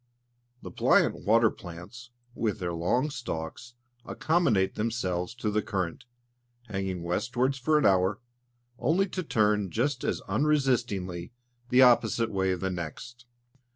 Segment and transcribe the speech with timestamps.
[0.63, 6.05] The pliant water plants, with their long stalks, accommodate themselves to the current,
[6.65, 8.19] hanging westwards for an hour,
[8.79, 11.33] only to turn just as unresistingly
[11.69, 13.27] the opposite way the next.